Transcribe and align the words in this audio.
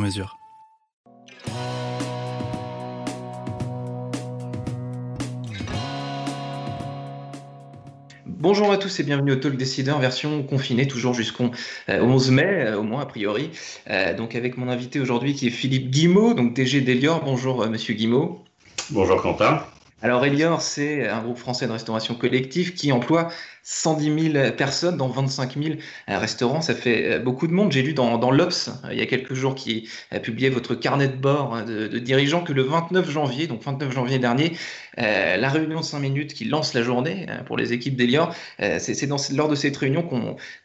mesure. 0.00 0.40
Bonjour 8.40 8.72
à 8.72 8.78
tous 8.78 8.98
et 8.98 9.02
bienvenue 9.02 9.32
au 9.32 9.36
Talk 9.36 9.58
Décideur 9.58 9.98
version 9.98 10.42
confinée, 10.42 10.88
toujours 10.88 11.12
jusqu'au 11.12 11.50
11 11.88 12.30
mai, 12.30 12.44
euh, 12.44 12.78
au 12.78 12.82
moins 12.82 13.02
a 13.02 13.06
priori. 13.06 13.50
Euh, 13.90 14.14
donc 14.16 14.34
avec 14.34 14.56
mon 14.56 14.70
invité 14.70 14.98
aujourd'hui 14.98 15.34
qui 15.34 15.46
est 15.46 15.50
Philippe 15.50 15.90
Guimau, 15.90 16.32
donc 16.32 16.54
DG 16.54 16.80
d'Elior. 16.80 17.22
Bonjour 17.22 17.62
euh, 17.62 17.68
Monsieur 17.68 17.92
Guimau. 17.92 18.42
Bonjour 18.88 19.20
Quentin. 19.20 19.62
Alors 20.02 20.24
Elior, 20.24 20.62
c'est 20.62 21.06
un 21.08 21.22
groupe 21.22 21.36
français 21.36 21.66
de 21.66 21.72
restauration 21.72 22.14
collective 22.14 22.72
qui 22.72 22.90
emploie 22.90 23.28
110 23.64 24.32
000 24.32 24.50
personnes 24.52 24.96
dans 24.96 25.08
25 25.08 25.58
000 25.62 25.74
restaurants. 26.08 26.62
Ça 26.62 26.74
fait 26.74 27.18
beaucoup 27.18 27.46
de 27.46 27.52
monde. 27.52 27.70
J'ai 27.70 27.82
lu 27.82 27.92
dans, 27.92 28.16
dans 28.16 28.30
l'Obs, 28.30 28.70
il 28.90 28.98
y 28.98 29.02
a 29.02 29.06
quelques 29.06 29.34
jours, 29.34 29.54
qui 29.54 29.90
a 30.10 30.18
publié 30.18 30.48
votre 30.48 30.74
carnet 30.74 31.08
de 31.08 31.16
bord 31.16 31.54
hein, 31.54 31.64
de, 31.64 31.86
de 31.86 31.98
dirigeants 31.98 32.42
que 32.42 32.54
le 32.54 32.62
29 32.62 33.10
janvier, 33.10 33.46
donc 33.46 33.62
29 33.62 33.92
janvier 33.92 34.18
dernier, 34.18 34.52
euh, 34.98 35.36
la 35.36 35.48
réunion 35.48 35.80
de 35.80 35.84
5 35.84 35.98
minutes 36.00 36.34
qui 36.34 36.44
lance 36.44 36.74
la 36.74 36.82
journée 36.82 37.26
euh, 37.28 37.42
pour 37.44 37.56
les 37.56 37.72
équipes 37.72 37.96
d'Elior, 37.96 38.34
euh, 38.60 38.78
c'est 38.80 39.06
lors 39.32 39.48
de 39.48 39.54
cette 39.54 39.76
réunion 39.76 40.08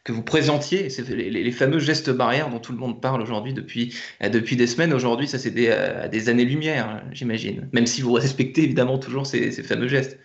que 0.04 0.12
vous 0.12 0.22
présentiez 0.22 0.88
les, 1.08 1.52
fameux 1.52 1.78
gestes 1.78 2.10
barrières 2.10 2.50
dont 2.50 2.58
tout 2.58 2.72
le 2.72 2.78
monde 2.78 3.00
parle 3.00 3.22
aujourd'hui 3.22 3.52
depuis, 3.52 3.94
depuis 4.20 4.56
des 4.56 4.66
semaines. 4.66 4.92
Aujourd'hui, 4.92 5.28
ça 5.28 5.38
c'est 5.38 5.50
des, 5.50 5.74
des 6.10 6.28
années-lumière, 6.28 6.88
hein, 6.88 7.02
j'imagine, 7.12 7.68
même 7.72 7.86
si 7.86 8.02
vous 8.02 8.12
respectez 8.12 8.64
évidemment 8.64 8.98
toujours 8.98 9.25
ces, 9.26 9.50
ces 9.52 9.62
fameux 9.62 9.88
gestes. 9.88 10.18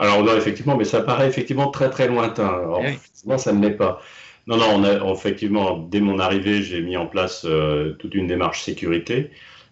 Alors, 0.00 0.22
non, 0.22 0.36
effectivement, 0.36 0.76
mais 0.76 0.84
ça 0.84 1.00
paraît 1.02 1.28
effectivement 1.28 1.70
très 1.70 1.90
très 1.90 2.06
lointain. 2.06 2.46
Alors, 2.46 2.80
oui. 2.80 2.98
Moi, 3.26 3.36
ça 3.36 3.52
ne 3.52 3.60
l'est 3.60 3.74
pas. 3.74 4.00
Non, 4.46 4.56
non, 4.56 4.66
on 4.76 4.84
a, 4.84 5.12
effectivement, 5.12 5.76
dès 5.76 6.00
mon 6.00 6.18
arrivée, 6.20 6.62
j'ai 6.62 6.80
mis 6.80 6.96
en 6.96 7.06
place 7.06 7.44
euh, 7.44 7.92
toute 7.98 8.14
une 8.14 8.28
démarche 8.28 8.62
sécurité 8.62 9.30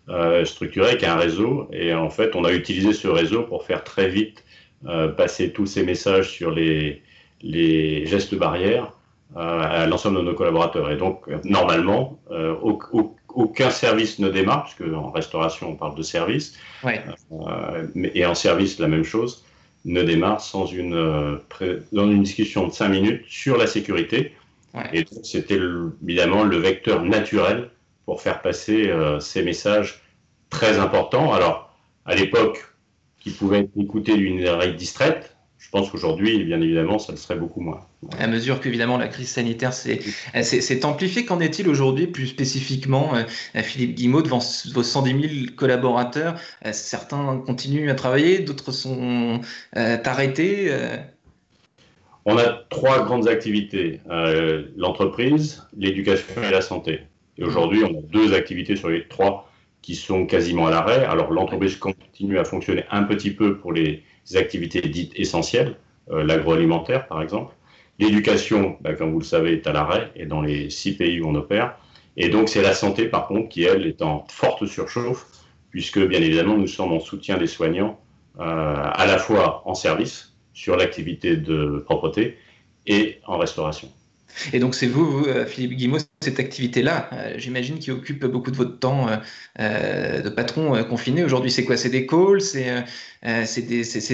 euh, 0.08 0.44
structurée 0.44 0.88
avec 0.88 1.05
un 1.05 1.16
réseau. 1.16 1.68
Et 1.72 1.94
en 1.94 2.10
fait, 2.10 2.34
on 2.34 2.44
a 2.44 2.52
utilisé 2.52 2.92
ce 2.92 3.08
réseau 3.08 3.44
pour 3.44 3.64
faire 3.64 3.84
très 3.84 4.08
vite 4.08 4.44
euh, 4.86 5.08
passer 5.08 5.52
tous 5.52 5.66
ces 5.66 5.84
messages 5.84 6.28
sur 6.30 6.50
les, 6.50 7.02
les 7.40 8.05
gestes 8.06 8.34
barrières 8.34 8.92
à 9.34 9.86
l'ensemble 9.86 10.18
de 10.18 10.22
nos 10.22 10.34
collaborateurs. 10.34 10.90
Et 10.90 10.96
donc, 10.96 11.27
normalement, 11.44 12.18
au, 12.30 12.78
au, 12.92 13.16
aucun 13.37 13.70
service 13.70 14.19
ne 14.19 14.29
démarre, 14.29 14.65
puisque 14.65 14.92
en 14.92 15.11
restauration, 15.11 15.70
on 15.70 15.77
parle 15.77 15.95
de 15.95 16.03
service. 16.03 16.59
Ouais. 16.83 17.03
et 18.15 18.27
en 18.27 18.34
service, 18.34 18.79
la 18.79 18.89
même 18.89 19.05
chose 19.05 19.45
ne 19.84 20.03
démarre 20.03 20.41
sans 20.41 20.67
une, 20.67 20.95
euh, 20.95 21.39
dans 21.92 22.11
une 22.11 22.23
discussion 22.23 22.67
de 22.67 22.73
5 22.73 22.89
minutes 22.89 23.25
sur 23.29 23.57
la 23.57 23.67
sécurité. 23.67 24.33
Ouais. 24.75 24.89
Et 24.92 25.05
c'était 25.23 25.61
évidemment 26.03 26.45
le 26.45 26.57
vecteur 26.57 27.03
naturel 27.03 27.70
pour 28.05 28.20
faire 28.20 28.42
passer 28.42 28.89
euh, 28.89 29.20
ces 29.20 29.42
messages 29.42 30.03
très 30.51 30.79
importants. 30.79 31.33
Alors, 31.33 31.77
à 32.05 32.14
l'époque, 32.14 32.64
qui 33.20 33.31
pouvaient 33.31 33.61
être 33.61 33.79
écoutés 33.79 34.17
d'une 34.17 34.47
oreille 34.47 34.75
distraite, 34.75 35.36
je 35.58 35.70
pense 35.70 35.90
qu'aujourd'hui, 35.90 36.44
bien 36.44 36.61
évidemment, 36.61 36.98
ça 36.98 37.12
le 37.12 37.18
serait 37.18 37.36
beaucoup 37.36 37.61
moins. 37.61 37.80
À 38.18 38.27
mesure 38.27 38.61
qu'évidemment 38.61 38.98
la 38.98 39.08
crise 39.08 39.28
sanitaire 39.28 39.72
s'est 39.72 40.84
amplifiée, 40.84 41.24
qu'en 41.24 41.40
est-il 41.40 41.68
aujourd'hui 41.68 42.06
plus 42.06 42.27
spécifiquement, 42.27 43.14
euh, 43.17 43.62
Philippe 43.62 43.95
Guimau, 43.95 44.22
devant 44.22 44.40
vos 44.74 44.83
110 44.83 45.28
000 45.28 45.56
collaborateurs 45.56 46.39
euh, 46.64 46.70
Certains 46.72 47.42
continuent 47.46 47.90
à 47.90 47.95
travailler, 47.95 48.40
d'autres 48.40 48.70
sont 48.70 49.40
euh, 49.77 49.96
arrêtés. 50.05 50.70
On 52.27 52.36
a 52.39 52.64
trois 52.70 53.05
grandes 53.05 53.28
activités, 53.28 54.00
l'entreprise, 54.77 55.62
l'éducation 55.77 56.42
et 56.42 56.50
la 56.50 56.61
santé. 56.61 57.00
Et 57.39 57.45
aujourd'hui, 57.45 57.84
on 57.84 57.98
a 57.98 58.02
deux 58.02 58.34
activités 58.34 58.77
sur 58.77 58.89
les 58.89 59.06
trois 59.06 59.45
qui 59.86 59.95
sont 59.95 60.27
quasiment 60.27 60.67
à 60.67 60.70
l'arrêt. 60.70 61.05
Alors 61.05 61.30
l'entreprise 61.30 61.77
continue 61.77 62.41
à 62.41 62.45
fonctionner 62.45 62.85
un 62.91 63.05
petit 63.05 63.30
peu 63.30 63.57
pour 63.57 63.73
les 63.73 64.02
activités 64.35 64.80
dites 64.80 65.13
essentielles, 65.14 65.77
euh, 66.11 66.24
l'agroalimentaire 66.24 67.07
par 67.07 67.23
exemple. 67.23 67.55
L'éducation, 68.01 68.77
bah, 68.80 68.95
comme 68.95 69.13
vous 69.13 69.20
le 69.20 69.25
savez, 69.25 69.52
est 69.52 69.67
à 69.69 69.73
l'arrêt 69.73 70.11
et 70.17 70.27
dans 70.27 70.42
les 70.42 70.70
six 70.70 70.96
pays 70.96 71.20
où 71.20 71.29
on 71.29 71.36
opère. 71.36 71.79
Et 72.17 72.30
donc 72.30 72.48
c'est 72.48 72.63
la 72.63 72.75
santé 72.75 73.05
par 73.05 73.29
contre 73.29 73.48
qui, 73.48 73.63
elle, 73.63 73.86
est 73.86 74.02
en 74.02 74.27
forte 74.29 74.67
surchauffe, 74.67 75.25
puisque 75.70 76.05
bien 76.05 76.20
évidemment 76.20 76.57
nous 76.57 76.67
sommes 76.67 76.92
en 76.92 76.98
soutien 76.98 77.39
des 77.39 77.46
soignants, 77.46 78.01
euh, 78.41 78.42
à 78.42 79.07
la 79.07 79.19
fois 79.19 79.63
en 79.67 79.75
service, 79.75 80.35
sur 80.52 80.77
l'activité 80.77 81.36
de 81.36 81.79
propreté, 81.86 82.39
et 82.89 83.20
en 83.25 83.39
restauration. 83.39 83.89
Et 84.53 84.59
donc 84.59 84.75
c'est 84.75 84.87
vous, 84.87 85.11
vous, 85.11 85.25
Philippe 85.47 85.73
Guimau, 85.73 85.98
cette 86.20 86.41
activité-là, 86.41 87.09
euh, 87.13 87.35
j'imagine, 87.37 87.79
qui 87.79 87.91
occupe 87.91 88.25
beaucoup 88.27 88.51
de 88.51 88.57
votre 88.57 88.79
temps 88.79 89.07
euh, 89.61 90.23
de 90.23 90.29
patron 90.29 90.75
euh, 90.75 90.83
confiné. 90.83 91.25
Aujourd'hui, 91.25 91.51
c'est 91.51 91.64
quoi? 91.64 91.77
C'est 91.77 91.91
des 91.91 92.07
calls 92.07 92.41
C'est 92.41 92.70
euh, 93.25 93.45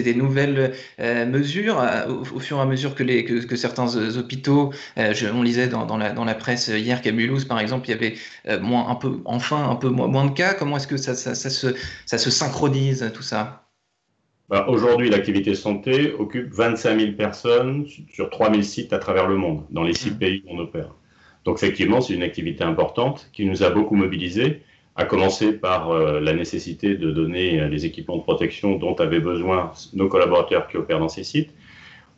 des, 0.03 0.15
nouvelles 0.15 0.75
euh, 1.01 1.27
mesures 1.27 1.83
au, 2.09 2.39
fur 2.41 2.59
et 2.59 2.61
à 2.61 2.67
mesure 2.67 2.95
que, 2.95 3.57
certains 3.57 3.97
hôpitaux, 4.17 4.73
on 4.97 5.43
lisait 5.43 5.69
dans, 5.69 5.97
la, 5.97 6.35
presse 6.35 6.69
hier 6.69 7.03
qu'à 7.03 7.13
Mulhouse, 7.13 7.45
par 7.45 7.61
exemple, 7.61 7.89
il 7.89 7.93
y 7.93 7.95
avait 7.95 8.59
moins, 8.61 8.89
un 8.89 8.95
peu, 8.95 9.21
enfin 9.25 9.69
un 9.69 9.77
peu 9.77 9.89
moins, 9.89 10.27
de 10.27 10.33
cas. 10.33 10.55
Comment 10.55 10.77
est-ce 10.77 10.89
que 10.89 10.97
ça 10.97 11.15
se 11.15 12.31
synchronise, 12.31 13.11
tout 13.15 13.23
ça? 13.23 13.72
Bah, 14.53 14.67
Aujourd'hui, 14.69 15.09
l'activité 15.09 15.55
santé 15.55 16.13
occupe 16.13 16.53
25 16.53 17.01
000 17.01 17.13
personnes 17.13 17.87
sur 18.13 18.29
3 18.29 18.51
000 18.51 18.63
sites 18.63 18.93
à 18.93 18.99
travers 18.99 19.27
le 19.27 19.37
monde, 19.37 19.63
dans 19.71 19.83
les 19.83 19.95
6 19.95 20.11
mmh. 20.11 20.19
pays 20.19 20.43
où 20.47 20.55
on 20.55 20.59
opère. 20.59 20.95
Donc 21.47 21.57
effectivement, 21.57 22.03
c'est 22.03 22.13
une 22.13 22.23
activité 22.23 22.63
importante 22.63 23.31
qui 23.33 23.47
nous 23.47 23.63
a 23.63 23.71
beaucoup 23.71 23.97
mobilisés, 23.97 24.61
à 24.95 25.07
commencer 25.07 25.55
par 25.55 25.91
euh, 25.91 26.21
la 26.21 26.35
nécessité 26.35 26.97
de 26.97 27.11
donner 27.11 27.67
les 27.71 27.87
équipements 27.87 28.19
de 28.19 28.23
protection 28.23 28.77
dont 28.77 28.95
avaient 28.97 29.21
besoin 29.21 29.73
nos 29.95 30.09
collaborateurs 30.09 30.69
qui 30.69 30.77
opèrent 30.77 31.01
dans 31.01 31.09
ces 31.09 31.25
sites. 31.25 31.51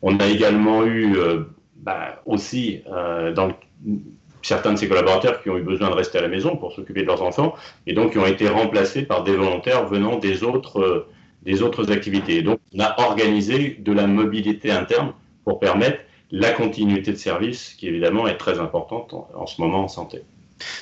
On 0.03 0.19
a 0.19 0.27
également 0.27 0.85
eu 0.85 1.17
euh, 1.17 1.45
bah, 1.77 2.21
aussi 2.27 2.81
euh, 2.93 3.33
dans 3.33 3.47
le, 3.47 3.55
certains 4.43 4.73
de 4.73 4.77
ces 4.77 4.89
collaborateurs 4.89 5.41
qui 5.41 5.51
ont 5.51 5.57
eu 5.57 5.63
besoin 5.63 5.89
de 5.89 5.95
rester 5.95 6.19
à 6.19 6.23
la 6.23 6.29
maison 6.29 6.57
pour 6.57 6.73
s'occuper 6.73 7.03
de 7.03 7.07
leurs 7.07 7.23
enfants 7.23 7.55
et 7.87 7.93
donc 7.93 8.11
qui 8.11 8.19
ont 8.19 8.27
été 8.27 8.49
remplacés 8.49 9.03
par 9.03 9.23
des 9.23 9.37
volontaires 9.37 9.87
venant 9.87 10.19
des 10.19 10.43
autres 10.43 11.07
des 11.45 11.63
autres 11.63 11.93
activités. 11.93 12.43
Donc, 12.43 12.59
on 12.75 12.81
a 12.81 12.95
organisé 13.01 13.77
de 13.79 13.93
la 13.93 14.07
mobilité 14.07 14.71
interne 14.71 15.13
pour 15.45 15.59
permettre 15.61 15.99
la 16.31 16.53
continuité 16.53 17.13
de 17.13 17.17
service, 17.17 17.75
qui 17.75 17.87
évidemment 17.87 18.27
est 18.27 18.37
très 18.37 18.59
importante 18.59 19.15
en 19.35 19.47
ce 19.47 19.61
moment 19.61 19.85
en 19.85 19.89
santé. 19.89 20.23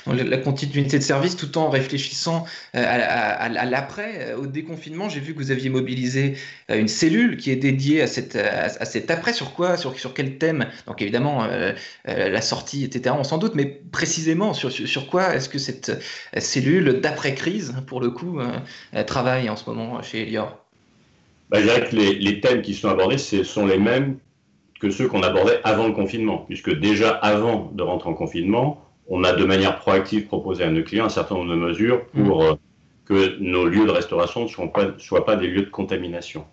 La 0.05 0.37
continuité 0.37 0.97
de 0.97 1.03
service 1.03 1.35
tout 1.35 1.57
en 1.57 1.69
réfléchissant 1.69 2.45
à, 2.73 2.79
à, 2.81 3.65
l'après, 3.65 4.33
au 4.33 4.45
déconfinement. 4.45 5.09
J'ai 5.09 5.19
vu 5.19 5.33
que 5.33 5.39
vous 5.39 5.51
aviez 5.51 5.69
mobilisé 5.69 6.35
une 6.69 6.87
cellule 6.87 7.37
qui 7.37 7.51
est 7.51 7.55
dédiée 7.55 8.01
à, 8.01 8.07
cette, 8.07 8.35
à, 8.35 8.69
cet 8.85 9.09
après. 9.11 9.33
Sur 9.33 9.53
quoi 9.53 9.77
sur, 9.77 9.97
sur 9.97 10.13
quel 10.13 10.37
thème? 10.37 10.67
Donc 10.87 11.01
évidemment, 11.01 11.43
euh, 11.45 11.73
la 12.05 12.41
sortie, 12.41 12.83
etc., 12.83 13.15
on 13.17 13.23
s'en 13.23 13.37
doute, 13.37 13.55
mais 13.55 13.65
précisément 13.65 14.53
sur, 14.53 14.71
sur, 14.71 15.07
quoi 15.07 15.35
est-ce 15.35 15.49
que 15.49 15.59
cette 15.59 15.91
cellule 16.37 16.99
d'après-crise, 17.01 17.75
pour 17.87 18.01
le 18.01 18.09
coup, 18.09 18.39
euh, 18.39 19.03
travaille 19.03 19.49
en 19.49 19.55
ce 19.55 19.69
moment 19.69 20.01
chez 20.01 20.23
Elior? 20.23 20.57
Ben, 21.49 21.59
Je 21.59 21.63
dirais 21.65 21.89
que 21.89 21.95
les, 21.95 22.15
les, 22.15 22.39
thèmes 22.39 22.61
qui 22.61 22.73
sont 22.73 22.89
abordés 22.89 23.17
ce 23.17 23.43
sont 23.43 23.65
les 23.65 23.77
mêmes 23.77 24.17
que 24.79 24.89
ceux 24.89 25.07
qu'on 25.07 25.23
abordait 25.23 25.59
avant 25.63 25.87
le 25.87 25.93
confinement, 25.93 26.39
puisque 26.39 26.77
déjà 26.77 27.11
avant 27.11 27.71
de 27.73 27.83
rentrer 27.83 28.09
en 28.09 28.13
confinement, 28.13 28.81
on 29.07 29.23
a 29.23 29.33
de 29.33 29.43
manière 29.45 29.79
proactive 29.79 30.27
proposé 30.27 30.63
à 30.63 30.69
nos 30.69 30.83
clients 30.83 31.05
un 31.05 31.09
certain 31.09 31.35
nombre 31.35 31.51
de 31.51 31.55
mesures 31.55 32.05
pour 32.07 32.43
mmh. 32.43 32.57
que 33.05 33.37
nos 33.39 33.65
lieux 33.65 33.85
de 33.85 33.91
restauration 33.91 34.43
ne 34.43 34.47
soient 34.47 34.71
pas, 34.71 34.87
soient 34.97 35.25
pas 35.25 35.35
des 35.35 35.47
lieux 35.47 35.63
de 35.63 35.69
contamination 35.69 36.45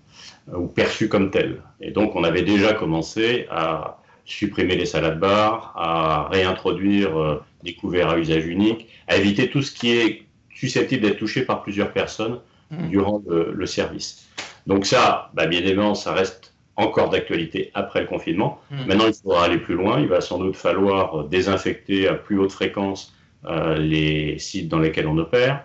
euh, 0.53 0.59
ou 0.59 0.67
perçus 0.67 1.09
comme 1.09 1.31
tels. 1.31 1.63
Et 1.81 1.91
donc, 1.91 2.17
on 2.17 2.25
avait 2.25 2.43
déjà 2.43 2.73
commencé 2.73 3.47
à 3.51 3.99
supprimer 4.25 4.77
les 4.77 4.87
salades 4.87 5.19
bars, 5.19 5.73
à 5.77 6.29
réintroduire 6.29 7.17
euh, 7.17 7.43
des 7.63 7.75
couverts 7.75 8.11
à 8.11 8.19
usage 8.19 8.47
unique, 8.47 8.89
à 9.09 9.17
éviter 9.17 9.51
tout 9.51 9.63
ce 9.63 9.73
qui 9.73 9.93
est 9.93 10.23
susceptible 10.55 11.03
d'être 11.03 11.19
touché 11.19 11.43
par 11.43 11.63
plusieurs 11.63 11.93
personnes 11.93 12.41
mmh. 12.71 12.89
durant 12.89 13.23
le, 13.27 13.53
le, 13.53 13.67
service. 13.67 14.29
Donc 14.67 14.87
ça, 14.87 15.31
bah, 15.35 15.47
bien 15.47 15.61
évidemment, 15.61 15.95
ça 15.95 16.13
reste 16.13 16.50
encore 16.81 17.11
d'actualité 17.11 17.71
après 17.75 18.01
le 18.01 18.07
confinement. 18.07 18.61
Mmh. 18.71 18.77
Maintenant, 18.87 19.07
il 19.07 19.15
faudra 19.15 19.45
aller 19.45 19.59
plus 19.59 19.75
loin. 19.75 20.01
Il 20.01 20.09
va 20.09 20.21
sans 20.21 20.39
doute 20.39 20.57
falloir 20.57 21.25
désinfecter 21.25 22.09
à 22.09 22.15
plus 22.15 22.39
haute 22.39 22.53
fréquence 22.53 23.15
les 23.79 24.39
sites 24.39 24.69
dans 24.69 24.79
lesquels 24.79 25.07
on 25.07 25.17
opère. 25.17 25.65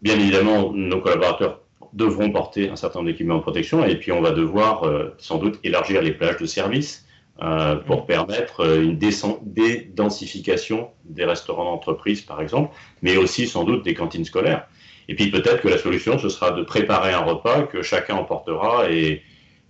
Bien 0.00 0.14
évidemment, 0.14 0.72
nos 0.72 1.00
collaborateurs 1.00 1.60
devront 1.92 2.30
porter 2.30 2.70
un 2.70 2.76
certain 2.76 3.00
nombre 3.00 3.10
d'équipements 3.10 3.36
de 3.36 3.42
protection 3.42 3.84
et 3.84 3.96
puis 3.96 4.12
on 4.12 4.22
va 4.22 4.30
devoir 4.30 4.90
sans 5.18 5.36
doute 5.36 5.58
élargir 5.62 6.00
les 6.00 6.12
plages 6.12 6.38
de 6.38 6.46
service 6.46 7.06
euh, 7.42 7.76
pour 7.76 8.04
mm. 8.04 8.06
permettre 8.06 8.60
euh, 8.60 8.82
une 8.82 8.98
dédensification 8.98 10.88
des 11.04 11.26
restaurants 11.26 11.64
d'entreprise, 11.64 12.22
par 12.22 12.40
exemple, 12.40 12.74
mais 13.02 13.18
aussi 13.18 13.46
sans 13.46 13.64
doute 13.64 13.84
des 13.84 13.92
cantines 13.92 14.24
scolaires. 14.24 14.66
Et 15.08 15.14
puis 15.14 15.30
peut-être 15.30 15.60
que 15.60 15.68
la 15.68 15.76
solution, 15.76 16.18
ce 16.18 16.30
sera 16.30 16.52
de 16.52 16.62
préparer 16.62 17.12
un 17.12 17.20
repas 17.20 17.64
que 17.64 17.82
chacun 17.82 18.14
emportera 18.14 18.90
et, 18.90 19.22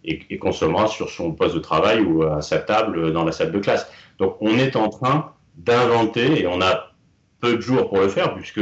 et, 0.07 0.39
consommera 0.39 0.87
sur 0.87 1.11
son 1.11 1.33
poste 1.33 1.55
de 1.55 1.61
travail 1.61 2.01
ou 2.01 2.23
à 2.23 2.41
sa 2.41 2.59
table 2.59 3.13
dans 3.13 3.25
la 3.25 3.33
salle 3.33 3.53
de 3.53 3.59
classe. 3.59 3.91
Donc 4.19 4.37
on 4.41 4.57
est 4.59 4.77
en 4.77 4.89
train 4.89 5.33
d'inventer, 5.57 6.41
et 6.41 6.47
on 6.47 6.61
a 6.61 6.93
peu 7.41 7.57
de 7.57 7.61
jours 7.61 7.89
pour 7.89 7.99
le 7.99 8.09
faire, 8.09 8.35
puisque 8.35 8.61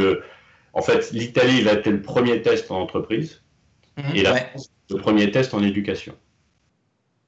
en 0.72 0.82
fait 0.82 1.10
l'Italie 1.12 1.68
a 1.68 1.74
été 1.74 1.90
le 1.90 2.02
premier 2.02 2.42
test 2.42 2.70
en 2.70 2.80
entreprise, 2.80 3.42
mm-hmm. 3.98 4.16
et 4.16 4.22
la 4.22 4.34
France 4.36 4.70
le 4.90 4.96
premier 4.98 5.30
test 5.30 5.54
en 5.54 5.62
éducation. 5.62 6.14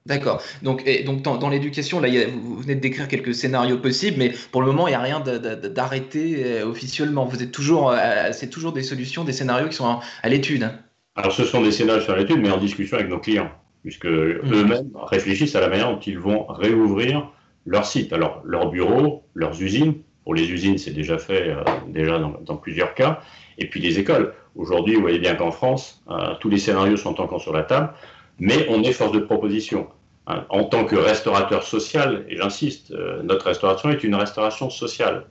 D'accord. 0.07 0.41
Donc, 0.63 0.85
donc 1.05 1.23
dans, 1.23 1.49
l'éducation, 1.49 1.99
là, 1.99 2.09
vous 2.29 2.59
venez 2.59 2.77
de 2.77 2.81
décrire 2.81 3.09
quelques 3.09 3.35
scénarios 3.35 3.79
possibles, 3.79 4.19
mais 4.19 4.33
pour 4.53 4.61
le 4.61 4.69
moment, 4.69 4.87
il 4.87 4.93
n'y 4.93 4.97
a 4.97 5.01
rien 5.01 5.21
d'arrêté 5.21 6.45
euh, 6.45 6.67
officiellement. 6.67 7.25
Vous 7.25 7.43
êtes 7.43 7.51
toujours, 7.51 7.91
euh, 7.91 8.31
c'est 8.33 8.49
toujours 8.49 8.73
des 8.73 8.85
solutions, 8.85 9.25
des 9.25 9.33
scénarios 9.33 9.69
qui 9.69 9.75
sont 9.75 9.99
à, 10.23 10.29
l'étude. 10.29 10.63
Hein. 10.63 10.79
Alors, 11.17 11.33
ce 11.33 11.45
sont 11.45 11.61
des 11.61 11.73
scénarios 11.73 12.03
sur 12.03 12.15
l'étude, 12.15 12.39
mais 12.41 12.51
en 12.51 12.59
discussion 12.59 12.99
avec 12.99 13.11
nos 13.11 13.19
clients, 13.19 13.51
puisque 13.87 14.07
mmh. 14.07 14.53
eux-mêmes 14.53 14.91
réfléchissent 14.95 15.55
à 15.55 15.61
la 15.61 15.69
manière 15.69 15.91
dont 15.91 16.01
ils 16.01 16.19
vont 16.19 16.45
réouvrir 16.49 17.31
leur 17.65 17.87
site. 17.87 18.13
Alors, 18.13 18.43
leurs 18.45 18.71
bureaux, 18.71 19.23
leurs 19.35 19.63
usines. 19.63 19.95
Pour 20.25 20.35
les 20.35 20.51
usines, 20.51 20.77
c'est 20.77 20.91
déjà 20.91 21.19
fait 21.19 21.51
euh, 21.51 21.63
déjà 21.87 22.19
dans, 22.19 22.57
plusieurs 22.57 22.95
cas. 22.95 23.21
Et 23.59 23.71
puis 23.71 23.81
les 23.81 23.99
écoles. 23.99 24.35
Aujourd'hui, 24.57 24.97
vous 24.97 25.03
voyez 25.03 25.21
bien 25.21 25.35
qu'en 25.35 25.51
France, 25.51 26.03
tous 26.41 26.49
les 26.49 26.59
scénarios 26.59 26.97
sont 26.97 27.21
encore 27.21 27.43
sur 27.43 27.53
la 27.53 27.63
table 27.63 27.93
mais 28.39 28.67
on 28.69 28.83
est 28.83 28.93
force 28.93 29.13
de 29.13 29.21
proposition. 29.21 29.89
Hein, 30.27 30.45
en 30.49 30.65
tant 30.65 30.85
que 30.85 30.97
restaurateur 30.97 31.63
social, 31.63 32.27
et 32.29 32.37
j'insiste, 32.37 32.91
euh, 32.91 33.23
notre 33.23 33.47
restauration 33.47 33.91
est 33.91 34.03
une 34.03 34.17
restauration 34.17 34.71
sociale. 34.71 35.27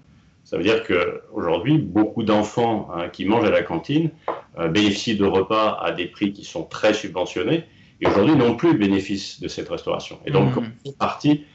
Ça 0.46 0.58
veut 0.58 0.64
dire 0.64 0.84
qu'aujourd'hui, 0.84 1.80
beaucoup 1.80 2.24
d'enfants 2.24 2.90
hein, 2.96 3.10
qui 3.10 3.26
mangent 3.26 3.48
à 3.48 3.52
la 3.52 3.64
cantine 3.64 4.12
euh, 4.58 4.70
bénéficient 4.70 5.18
de 5.18 5.26
repas 5.26 5.78
à 5.82 5.92
des 5.92 6.06
prix 6.06 6.32
qui 6.32 6.46
sont 6.46 6.64
très 6.64 6.94
subventionnés 6.94 7.66
et 8.02 8.08
aujourd'hui 8.08 8.36
n'ont 8.36 8.56
plus 8.56 8.74
le 8.74 8.78
bénéfice 8.78 9.40
de 9.40 9.48
cette 9.48 9.70
restauration. 9.70 10.20
Et 10.26 10.32
donc, 10.32 10.56
mmh. 10.56 10.60
on 10.60 10.90
fait 10.90 10.98
partie 10.98 11.46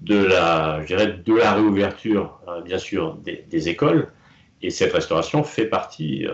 de 0.00 0.16
la, 0.16 0.80
je 0.82 0.86
dirais, 0.86 1.18
de 1.24 1.34
la 1.34 1.54
réouverture, 1.54 2.40
euh, 2.48 2.62
bien 2.62 2.78
sûr, 2.78 3.18
des, 3.24 3.68
écoles. 3.68 4.12
Et 4.62 4.70
cette 4.70 4.92
restauration 4.92 5.42
fait 5.42 5.66
partie 5.66 6.26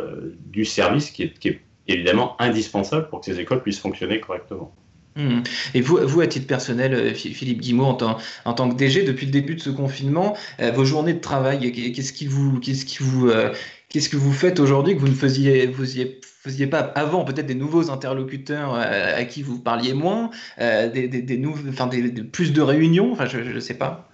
du 0.46 0.64
service 0.64 1.10
qui 1.10 1.24
est, 1.24 1.38
qui 1.38 1.48
est 1.48 1.60
évidemment 1.86 2.40
indispensable 2.40 3.08
pour 3.08 3.20
que 3.20 3.26
ces 3.26 3.38
écoles 3.38 3.62
puissent 3.62 3.78
fonctionner 3.78 4.20
correctement. 4.20 4.74
Hmm. 5.16 5.40
Et 5.72 5.80
vous, 5.80 5.98
vous, 6.02 6.20
à 6.20 6.26
titre 6.26 6.46
personnel, 6.46 6.92
euh, 6.92 7.14
Philippe 7.14 7.62
Guimau, 7.62 7.84
en 7.84 7.94
tant, 7.94 8.18
en 8.44 8.52
tant, 8.52 8.68
que 8.68 8.76
DG, 8.76 9.02
depuis 9.02 9.24
le 9.24 9.32
début 9.32 9.54
de 9.54 9.60
ce 9.60 9.70
confinement, 9.70 10.36
euh, 10.60 10.70
vos 10.70 10.84
journées 10.84 11.14
de 11.14 11.20
travail, 11.20 11.72
qu'est-ce 11.72 12.12
qui 12.12 12.26
vous, 12.26 12.60
qu'est-ce 12.60 12.84
qui 12.84 12.98
vous, 13.00 13.30
euh, 13.30 13.54
qu'est-ce 13.88 14.08
que 14.08 14.16
vous 14.16 14.32
faites 14.32 14.60
aujourd'hui 14.60 14.94
que 14.94 15.00
vous 15.00 15.08
ne 15.08 15.14
faisiez, 15.14 15.66
vous 15.66 15.84
faisiez 15.84 16.66
pas 16.66 16.80
avant? 16.80 17.24
Peut-être 17.24 17.46
des 17.46 17.54
nouveaux 17.54 17.90
interlocuteurs 17.90 18.74
à 18.74 19.24
qui 19.24 19.42
vous 19.42 19.58
parliez 19.58 19.94
moins, 19.94 20.30
des, 20.58 21.08
des, 21.08 21.22
des, 21.22 21.42
enfin, 21.68 21.86
des, 21.86 22.10
plus 22.22 22.52
de 22.52 22.62
réunions, 22.62 23.12
enfin, 23.12 23.26
je 23.26 23.38
ne 23.38 23.60
sais 23.60 23.74
pas. 23.74 24.08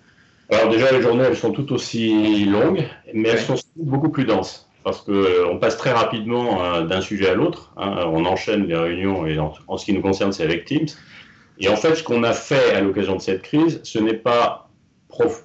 Alors 0.51 0.71
déjà, 0.71 0.93
les 0.93 1.01
journées, 1.01 1.25
elles 1.25 1.37
sont 1.37 1.53
toutes 1.53 1.73
aussi 1.73 2.45
longues, 2.45 2.85
mais 3.15 3.31
elles 3.31 3.41
sont 3.41 3.57
beaucoup 3.77 4.11
plus 4.11 4.25
denses 4.25 4.69
parce 4.85 5.01
qu'on 5.01 5.13
euh, 5.13 5.59
passe 5.59 5.77
très 5.77 5.93
rapidement 5.93 6.65
euh, 6.65 6.87
d'un 6.87 7.01
sujet 7.01 7.29
à 7.29 7.35
l'autre. 7.35 7.73
Hein. 7.77 8.05
on 8.13 8.25
enchaîne 8.25 8.67
les 8.67 8.77
réunions 8.77 9.27
et 9.27 9.39
en, 9.39 9.77
ce 9.77 9.85
qui 9.85 9.93
nous 9.93 10.03
concerne, 10.03 10.33
c'est 10.33 10.45
avec 10.45 10.65
Teams. 10.65 10.87
Et 11.59 11.69
en 11.69 11.77
fait, 11.77 11.95
ce 11.95 12.03
qu'on 12.03 12.23
a 12.25 12.33
fait 12.33 12.73
à 12.73 12.81
l'occasion 12.81 13.17
de 13.17 13.21
cette 13.21 13.43
crise, 13.43 13.81
ce 13.85 13.99
n'est 13.99 14.15
pas 14.15 14.69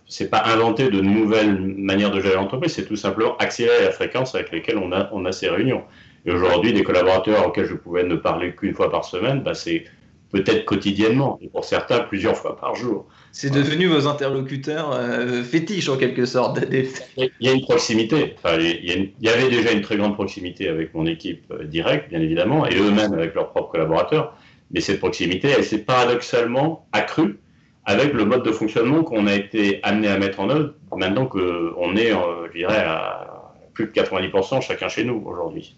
c'est 0.07 0.29
pas 0.29 0.43
inventer 0.45 0.89
de 0.89 1.01
nouvelles 1.01 1.59
manières 1.59 2.11
de 2.11 2.19
gérer 2.21 2.35
l'entreprise, 2.35 2.73
c'est 2.73 2.85
tout 2.85 2.95
simplement 2.95 3.35
accélérer 3.37 3.83
la 3.83 3.91
fréquence 3.91 4.35
avec 4.35 4.51
laquelle 4.51 4.77
on 4.77 4.91
a, 4.91 5.09
on 5.11 5.25
a 5.25 5.31
ces 5.31 5.49
réunions. 5.49 5.83
Et 6.25 6.31
aujourd'hui, 6.31 6.73
des 6.73 6.83
collaborateurs 6.83 7.47
auxquels 7.47 7.65
je 7.65 7.75
pouvais 7.75 8.03
ne 8.03 8.15
parler 8.15 8.53
qu'une 8.55 8.73
fois 8.73 8.91
par 8.91 9.05
semaine, 9.05 9.41
bah 9.41 9.53
c'est 9.53 9.85
peut-être 10.31 10.65
quotidiennement, 10.65 11.39
et 11.41 11.47
pour 11.47 11.63
certains 11.63 11.99
plusieurs 11.99 12.35
fois 12.35 12.57
par 12.57 12.75
jour. 12.75 13.07
C'est 13.31 13.49
devenu 13.49 13.87
vos 13.87 14.07
interlocuteurs 14.07 14.91
euh, 14.91 15.41
fétiches 15.43 15.87
en 15.87 15.97
quelque 15.97 16.25
sorte. 16.25 16.59
Il 16.69 17.29
y 17.39 17.47
a 17.47 17.53
une 17.53 17.61
proximité. 17.61 18.35
il, 18.59 19.13
y 19.21 19.29
avait 19.29 19.49
déjà 19.49 19.71
une 19.71 19.81
très 19.81 19.95
grande 19.95 20.15
proximité 20.15 20.67
avec 20.67 20.93
mon 20.93 21.05
équipe 21.05 21.45
euh, 21.51 21.63
directe, 21.63 22.09
bien 22.09 22.19
évidemment, 22.19 22.67
et 22.67 22.75
eux-mêmes 22.75 23.13
avec 23.13 23.35
leurs 23.35 23.51
propres 23.51 23.71
collaborateurs. 23.71 24.35
Mais 24.71 24.81
cette 24.81 24.99
proximité, 24.99 25.47
elle 25.47 25.63
s'est 25.63 25.77
paradoxalement 25.77 26.87
accrue 26.91 27.39
avec 27.87 28.13
le 28.13 28.25
mode 28.25 28.43
de 28.43 28.51
fonctionnement 28.51 29.03
qu'on 29.03 29.27
a 29.27 29.33
été 29.33 29.79
amené 29.81 30.09
à 30.09 30.19
mettre 30.19 30.41
en 30.41 30.49
œuvre 30.49 30.73
maintenant 30.95 31.25
qu'on 31.25 31.95
est, 31.95 32.13
euh, 32.13 32.47
je 32.51 32.57
dirais, 32.57 32.83
à 32.85 33.53
plus 33.73 33.85
de 33.85 33.91
90% 33.91 34.61
chacun 34.61 34.89
chez 34.89 35.05
nous 35.05 35.23
aujourd'hui. 35.25 35.77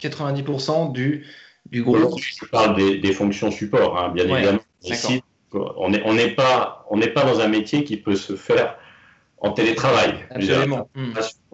90% 0.00 0.92
du, 0.92 1.26
du 1.70 1.82
groupe 1.82 2.20
Je 2.20 2.44
parle 2.46 2.76
des, 2.76 3.12
fonctions 3.12 3.50
support, 3.50 3.98
hein, 3.98 4.10
bien 4.14 4.28
évidemment. 4.28 4.58
Ici, 4.84 5.22
on 5.54 5.88
n'est 5.88 6.02
on 6.04 6.34
pas, 6.34 6.84
on 6.90 7.00
pas 7.00 7.24
dans 7.24 7.40
un 7.40 7.48
métier 7.48 7.84
qui 7.84 7.96
peut 7.96 8.16
se 8.16 8.36
faire 8.36 8.76
en 9.38 9.52
télétravail. 9.52 10.26
Absolument. 10.30 10.90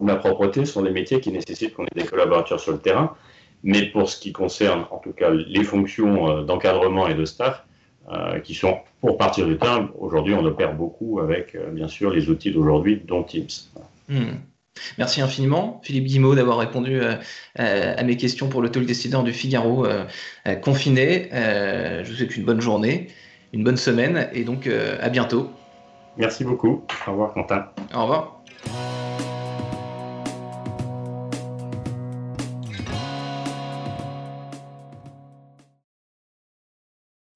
La 0.03 0.17
propreté 0.17 0.65
sont 0.65 0.81
des 0.81 0.91
métiers 0.91 1.21
qui 1.21 1.31
nécessitent 1.31 1.73
qu'on 1.73 1.85
ait 1.85 1.95
des 1.95 2.03
collaborateurs 2.03 2.59
sur 2.59 2.73
le 2.73 2.79
terrain. 2.79 3.15
Mais 3.63 3.83
pour 3.83 4.09
ce 4.09 4.19
qui 4.19 4.33
concerne, 4.33 4.85
en 4.91 4.97
tout 4.97 5.11
cas, 5.13 5.29
les 5.29 5.63
fonctions 5.63 6.29
euh, 6.29 6.43
d'encadrement 6.43 7.07
et 7.07 7.13
de 7.13 7.25
staff, 7.25 7.65
euh, 8.11 8.39
qui 8.39 8.55
sont 8.55 8.79
pour 9.01 9.17
partir 9.17 9.45
du 9.45 9.57
terrain, 9.57 9.89
aujourd'hui, 9.99 10.33
on 10.33 10.43
opère 10.43 10.73
beaucoup 10.73 11.19
avec, 11.19 11.53
euh, 11.53 11.69
bien 11.69 11.87
sûr, 11.87 12.11
les 12.11 12.29
outils 12.29 12.51
d'aujourd'hui, 12.51 13.01
dont 13.05 13.23
Teams. 13.23 13.47
Hmm. 14.07 14.37
Merci 14.97 15.21
infiniment, 15.21 15.79
Philippe 15.83 16.05
Guimau, 16.05 16.35
d'avoir 16.35 16.57
répondu 16.57 17.01
euh, 17.01 17.15
à 17.55 18.03
mes 18.03 18.17
questions 18.17 18.49
pour 18.49 18.61
le 18.61 18.69
talk 18.69 18.85
décideur 18.85 19.23
du 19.23 19.33
Figaro 19.33 19.85
confiné. 20.61 21.29
je 21.31 22.09
vous 22.09 22.15
souhaite 22.15 22.37
une 22.37 22.45
bonne 22.45 22.61
journée, 22.61 23.07
une 23.51 23.63
bonne 23.63 23.77
semaine 23.77 24.29
et 24.31 24.43
donc 24.45 24.67
à 24.67 25.09
bientôt. 25.09 25.51
Merci 26.17 26.45
beaucoup. 26.45 26.85
Au 27.07 27.11
revoir, 27.11 27.33
Quentin. 27.33 27.65
Au 27.93 28.03
revoir. 28.03 28.41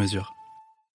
mesure. 0.00 0.34